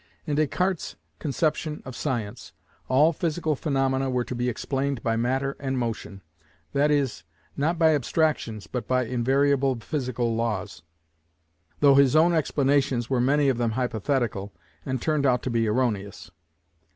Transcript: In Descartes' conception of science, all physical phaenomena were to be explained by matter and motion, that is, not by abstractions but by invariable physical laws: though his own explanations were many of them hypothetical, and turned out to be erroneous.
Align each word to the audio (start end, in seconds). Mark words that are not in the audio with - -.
In 0.25 0.35
Descartes' 0.35 0.95
conception 1.19 1.83
of 1.85 1.95
science, 1.95 2.53
all 2.87 3.13
physical 3.13 3.55
phaenomena 3.55 4.09
were 4.09 4.23
to 4.23 4.33
be 4.33 4.49
explained 4.49 5.03
by 5.03 5.15
matter 5.15 5.55
and 5.59 5.77
motion, 5.77 6.23
that 6.73 6.89
is, 6.89 7.23
not 7.55 7.77
by 7.77 7.93
abstractions 7.93 8.65
but 8.65 8.87
by 8.87 9.05
invariable 9.05 9.75
physical 9.79 10.35
laws: 10.35 10.81
though 11.81 11.93
his 11.93 12.15
own 12.15 12.33
explanations 12.33 13.11
were 13.11 13.21
many 13.21 13.47
of 13.47 13.59
them 13.59 13.73
hypothetical, 13.73 14.51
and 14.87 15.03
turned 15.03 15.27
out 15.27 15.43
to 15.43 15.51
be 15.51 15.67
erroneous. 15.67 16.31